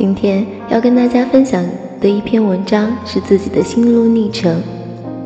[0.00, 1.62] 今天要跟大家分享
[2.00, 4.62] 的一篇文章是自己的心路历程。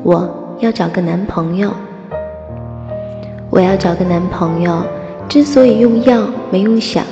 [0.02, 0.28] 我
[0.58, 1.72] 要找个男朋友，
[3.50, 4.82] 我要找个男朋友。
[5.28, 7.04] 之所以用要没用想，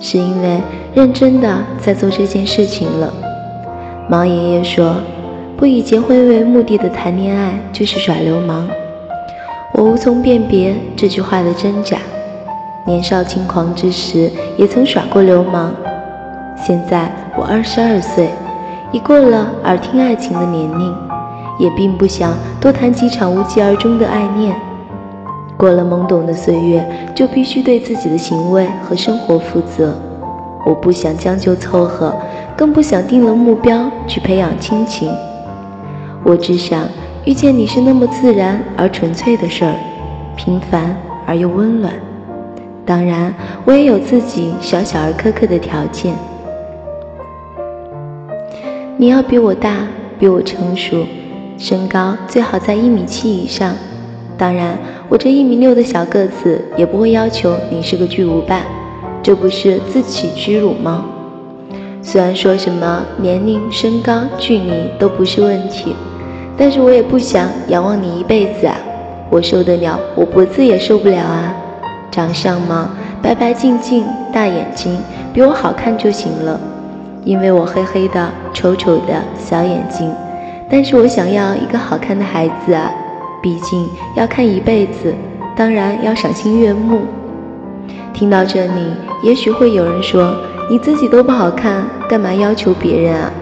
[0.00, 0.58] 是因为
[0.94, 3.12] 认真的在做这件事情了。
[4.08, 4.96] 毛爷爷说，
[5.58, 8.66] 不以结婚为目的的谈恋爱就是耍流氓。
[9.74, 11.98] 我无从辨别这句话的真假。
[12.86, 15.70] 年少轻狂之时，也曾耍过流氓。
[16.56, 18.30] 现在我二十二岁，
[18.92, 20.94] 已过了耳听爱情的年龄，
[21.58, 24.54] 也并不想多谈几场无疾而终的爱恋。
[25.56, 29.94] 过了懵懂的岁月，就必须对自己的行为和生活负责。
[30.66, 32.14] 我不想将就凑合，
[32.56, 35.12] 更不想定了目标去培养亲情。
[36.22, 36.88] 我只想
[37.24, 39.74] 遇见你是那么自然而纯粹的事儿，
[40.36, 40.96] 平凡
[41.26, 41.92] 而又温暖。
[42.86, 43.32] 当然，
[43.64, 46.14] 我也有自己小小而苛刻的条件。
[48.96, 49.88] 你要比我大，
[50.20, 51.04] 比我成熟，
[51.58, 53.74] 身高最好在一米七以上。
[54.38, 54.78] 当然，
[55.08, 58.60] 我这一米六的小个子也不会要求你是个巨无霸，
[59.20, 61.04] 这不是自取屈辱吗？
[62.02, 65.96] 虽然说什么年龄、身高、距离都不是问题，
[66.56, 68.76] 但是我也不想仰望你一辈子啊！
[69.28, 71.52] 我受得了，我脖子也受不了啊！
[72.12, 74.96] 长相嘛，白白净净，大眼睛，
[75.32, 76.60] 比我好看就行了。
[77.24, 80.12] 因为我黑黑的、丑丑的小眼睛，
[80.68, 82.90] 但是我想要一个好看的孩子啊！
[83.42, 85.14] 毕竟要看一辈子，
[85.56, 87.00] 当然要赏心悦目。
[88.12, 88.92] 听到这里，
[89.22, 90.36] 也许会有人说
[90.70, 93.32] ：“你自己都不好看，干嘛要求别人啊？”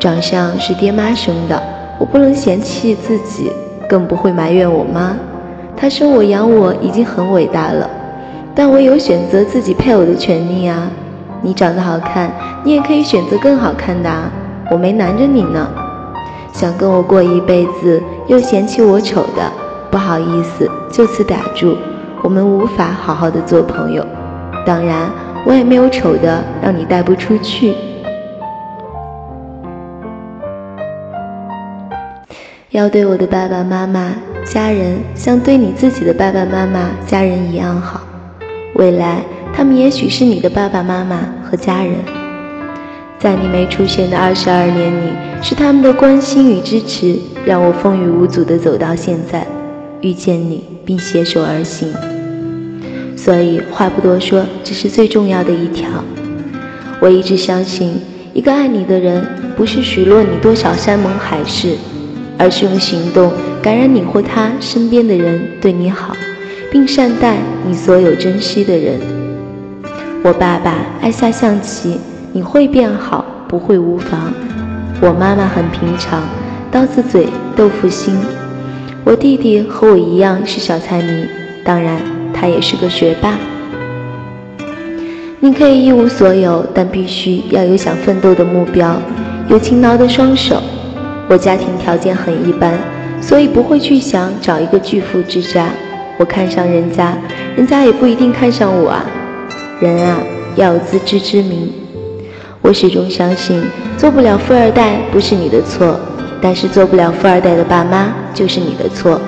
[0.00, 1.62] 长相是爹妈生的，
[1.98, 3.52] 我不能嫌弃自己，
[3.88, 5.16] 更不会埋怨我妈。
[5.76, 7.88] 她生我养我已经很伟大了，
[8.54, 10.90] 但我有选择自己配偶的权利啊！
[11.42, 12.30] 你长得好看，
[12.62, 14.30] 你也可以选择更好看的啊！
[14.70, 15.68] 我没拦着你呢。
[16.52, 19.50] 想跟我过一辈子又嫌弃我丑的，
[19.90, 21.76] 不好意思，就此打住，
[22.22, 24.06] 我们无法好好的做朋友。
[24.64, 25.10] 当然，
[25.44, 27.74] 我也没有丑的让你带不出去。
[32.70, 34.12] 要对我的爸爸妈妈、
[34.44, 38.00] 家人像对你自己的爸爸妈妈、家人一样好。
[38.76, 39.22] 未来。
[39.54, 41.94] 他们也许是你的爸爸妈妈和家人，
[43.18, 49.46] 在你没出现的二十二年里，是他们的关心与支持，让我风雨无阻地走到现在，
[50.00, 51.92] 遇见你并携手而行。
[53.16, 55.86] 所以话不多说，这是最重要的一条。
[56.98, 58.00] 我一直相信，
[58.32, 59.24] 一个爱你的人，
[59.56, 61.76] 不是许诺你多少山盟海誓，
[62.36, 63.30] 而是用行动
[63.62, 66.16] 感染你或他身边的人对你好，
[66.72, 69.21] 并善待你所有珍惜的人。
[70.24, 71.98] 我爸爸爱下象棋，
[72.32, 74.32] 你会变好，不会无妨。
[75.00, 76.22] 我妈妈很平常，
[76.70, 78.16] 刀子嘴豆腐心。
[79.02, 81.26] 我弟弟和我一样是小财迷，
[81.64, 81.96] 当然
[82.32, 83.36] 他也是个学霸。
[85.40, 88.94] 你可以一无所有，但必须要有想奋斗的目标，
[89.48, 90.62] 有勤劳的双手。
[91.28, 92.78] 我家庭条件很一般，
[93.20, 95.66] 所以不会去想找一个巨富之家。
[96.16, 97.18] 我看上人家，
[97.56, 99.04] 人家也不一定看上我啊。
[99.82, 100.16] 人啊，
[100.54, 101.68] 要有自知之明。
[102.60, 103.60] 我始终相信，
[103.98, 105.98] 做不了富二代不是你的错，
[106.40, 109.20] 但是做不了富二代的爸妈就是你的错。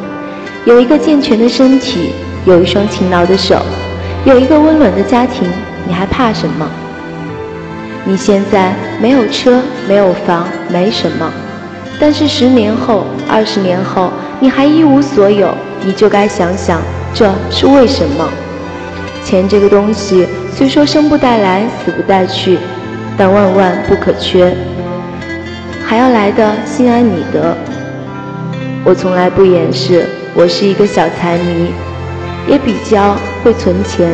[0.65, 2.11] 有一个健全的身体，
[2.47, 3.61] 有一双勤劳的手，
[4.25, 5.49] 有一个温暖的家庭，
[5.89, 6.65] 你还怕什么？
[8.05, 11.29] 你现在没有车，没有房，没什么，
[11.99, 14.09] 但是十年后、二十年后，
[14.39, 15.53] 你还一无所有，
[15.85, 16.81] 你就该想想，
[17.13, 18.29] 这是为什么？
[19.25, 20.27] 钱这个东西。
[20.53, 22.59] 虽说生不带来，死不带去，
[23.17, 24.55] 但万万不可缺，
[25.85, 27.57] 还要来的心安理得。
[28.85, 31.73] 我从来不掩饰，我是一个小财迷，
[32.47, 34.13] 也比较会存钱，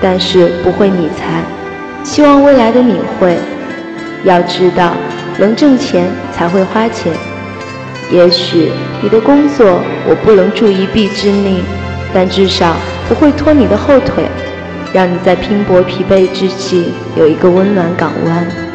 [0.00, 1.42] 但是不会理财。
[2.02, 3.36] 希望未来的你会。
[4.24, 4.94] 要知道，
[5.38, 7.12] 能挣钱才会花钱。
[8.10, 11.62] 也许你的工作我不能助一臂之力，
[12.12, 12.74] 但至少
[13.08, 14.24] 不会拖你的后腿。
[14.92, 18.66] 让你在拼搏疲惫之际有一个温暖港湾。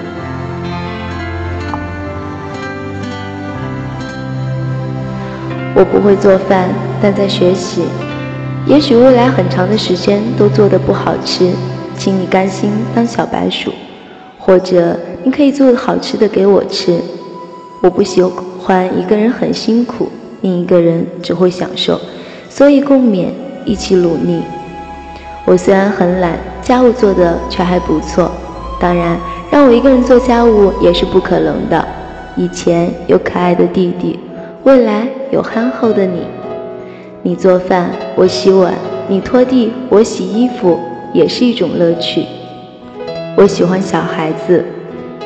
[5.81, 6.69] 我不会做饭
[7.01, 7.83] 但在学习
[8.67, 11.51] 也许未来很长的时间都做的不好吃
[11.97, 13.73] 请你甘心当小白鼠
[14.37, 16.99] 或者你可以做好吃的给我吃
[17.81, 20.11] 我不喜欢一个人很辛苦
[20.41, 21.99] 另一个人只会享受
[22.47, 23.29] 所以共勉
[23.65, 24.41] 一起努力。
[25.51, 28.31] 我虽然很懒，家务做的却还不错。
[28.79, 29.19] 当然，
[29.51, 31.85] 让我一个人做家务也是不可能的。
[32.37, 34.17] 以前有可爱的弟弟，
[34.63, 36.21] 未来有憨厚的你。
[37.21, 38.71] 你做饭，我洗碗；
[39.09, 40.79] 你拖地，我洗衣服，
[41.11, 42.25] 也是一种乐趣。
[43.35, 44.63] 我喜欢小孩子，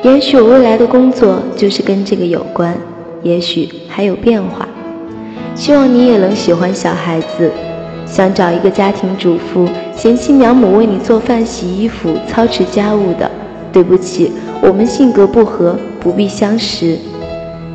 [0.02, 2.76] 也许我未来的工作就是跟这个有关，
[3.22, 4.68] 也许还有变化。
[5.54, 7.52] 希望你也能喜欢小孩子，
[8.06, 13.30] 想找一个家庭主妇，贤妻良母为你做饭、洗衣服、操持家务的。
[13.74, 14.32] 对不起，
[14.62, 16.98] 我们性格不合，不必相识。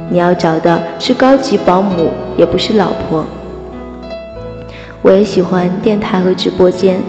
[0.09, 3.25] 你要找的是高级保姆，也不是老婆。
[5.03, 7.01] 我也喜欢电台和直播间，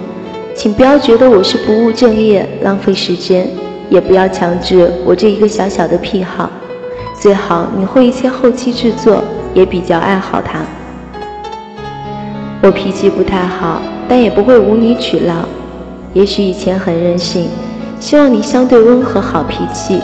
[0.53, 3.47] 请不要觉得我是不务正业、浪费时间，
[3.89, 6.49] 也不要强制我这一个小小的癖好。
[7.19, 10.59] 最好你会一些后期制作，也比较爱好它。
[12.63, 15.49] 我脾气不太好，但也不会无理取闹。
[16.13, 17.47] 也许以前很任性，
[17.99, 19.99] 希望你相对温和、好脾气。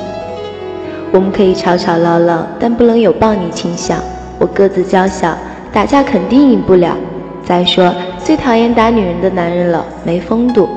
[1.11, 3.99] 我们可以吵吵闹闹，但不能有暴力倾向。
[4.39, 5.37] 我个子娇小，
[5.71, 6.97] 打架肯定赢不了。
[7.45, 7.93] 再说，
[8.23, 10.67] 最讨厌打女人的男人了，没风度。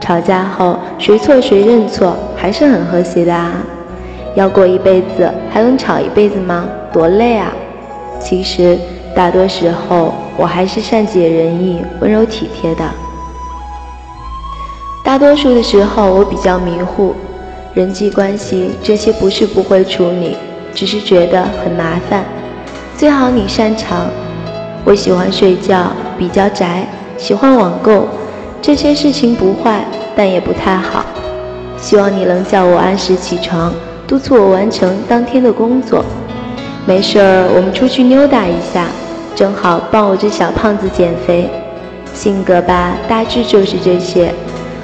[0.00, 3.54] 吵架后谁错谁认错，还是很和谐的啊。
[4.36, 6.66] 要过一辈子，还能吵一辈子吗？
[6.92, 7.52] 多累啊！
[8.20, 8.78] 其实
[9.14, 12.82] 大多时候我还是善解人意、温柔体贴的。
[15.04, 17.14] 大多数的时候我比较迷糊，
[17.74, 20.38] 人际关系这些不是不会处理，
[20.74, 22.24] 只是觉得很麻烦。
[22.96, 24.06] 最好你擅长。
[24.82, 26.86] 我喜欢睡觉，比较宅，
[27.18, 28.08] 喜欢网购，
[28.62, 29.84] 这些事情不坏，
[30.16, 31.04] 但也不太好。
[31.76, 33.74] 希望你能叫我按时起床，
[34.06, 36.02] 督促我完成当天的工作。
[36.86, 38.86] 没事儿，我们出去溜达一下，
[39.34, 41.48] 正好帮我这小胖子减肥。
[42.12, 44.34] 性格吧，大致就是这些。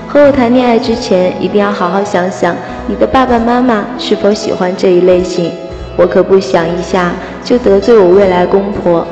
[0.09, 2.55] 和我谈恋爱之前，一定要好好想想
[2.87, 5.51] 你的爸爸妈妈是否喜欢这一类型。
[5.97, 7.13] 我可不想一下
[7.43, 9.07] 就得罪我未来公婆。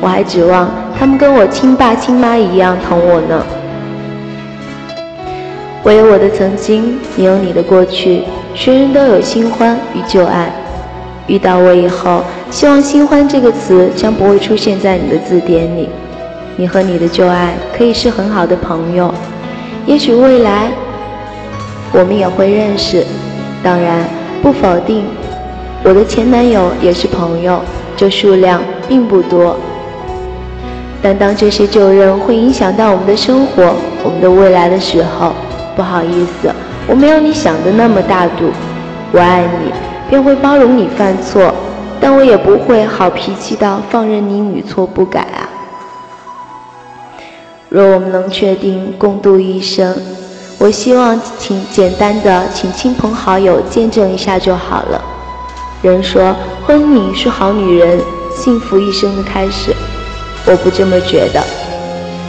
[0.00, 3.44] 我还指望他们跟我亲爸亲妈一样疼我呢。
[5.82, 8.24] 我有我的曾经，你有你的过去，
[8.54, 10.50] 谁人都有新欢与旧爱。
[11.26, 15.88] 遇到我以后，希望“新欢”这个词将不会出现在你的字典里。
[16.56, 19.12] 你和你的旧爱可以是很好的朋友，
[19.86, 20.72] 也许未来
[21.92, 23.04] 我们也会认识。
[23.62, 24.04] 当然，
[24.42, 25.04] 不否定
[25.84, 27.60] 我的前男友也是朋友，
[27.96, 29.56] 这数量并不多。
[31.00, 35.32] 但当这些旧人会影响到我们的生活、我们的未来的时候，
[35.76, 36.52] 不好意思，
[36.88, 38.50] 我没有你想的那么大度。
[39.12, 39.70] 我爱你，
[40.10, 41.54] 便会包容你犯错，
[42.00, 45.48] 但我也不会好脾气到放任你屡错不改啊。
[47.68, 49.94] 若我们能确定共度一生，
[50.58, 55.02] 我希望请简单的请亲朋好友见证一下就好了。
[55.82, 56.34] 人说
[56.66, 58.00] 婚礼是好女人
[58.34, 59.74] 幸福一生的开始。
[60.46, 61.44] 我不这么觉得。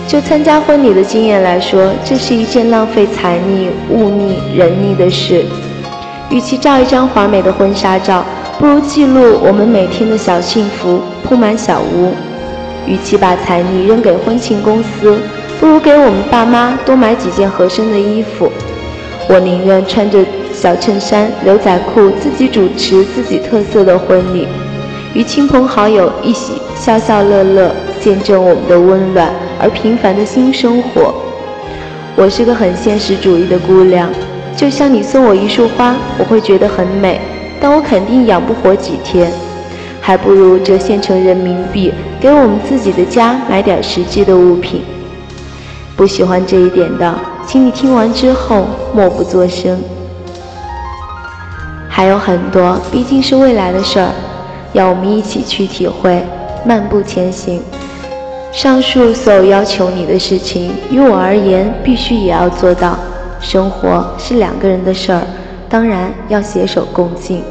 [0.07, 5.45] 就参加婚礼的经验来说，这是一件浪费财力、物力、人力的事。
[6.29, 8.25] 与其照一张华美的婚纱照，
[8.59, 12.13] 不如记录我们每天的小幸福，铺满小屋。
[12.85, 15.17] 与其把彩礼扔给婚庆公司，
[15.61, 18.51] 不如给我们爸妈多买几件合身的衣服。
[19.29, 20.19] 我宁愿穿着
[20.53, 24.45] 小衬衫、牛仔裤，自己主持自己特色的婚礼，
[25.13, 27.71] 与亲朋好友一起笑笑乐乐。
[28.01, 31.13] 见证我们的温暖而平凡的新生活。
[32.15, 34.09] 我是个很现实主义的姑娘，
[34.55, 37.21] 就像你送我一束花，我会觉得很美，
[37.59, 39.31] 但我肯定养不活几天，
[40.01, 44.81] 还不如折现成人民币，给我们自己的家买点实际的物品。
[45.95, 47.13] 不喜欢这一点的，
[47.45, 49.77] 请你听完之后默不作声。
[51.89, 54.09] 还有很多，毕竟是未来的事儿，
[54.71, 56.23] 要我们一起去体会，
[56.65, 57.61] 漫步前行。
[58.51, 62.97] 上述所有要求你的事情，于我而言必须也要做到。
[63.41, 65.21] 生活是两个人的事儿，
[65.69, 67.41] 当然要携手共进。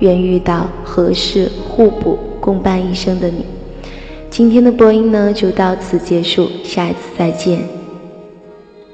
[0.00, 3.46] 愿遇到合适、互补、共伴一生的你。
[4.28, 7.60] 今天的播音呢，就到此结束，下一次再见。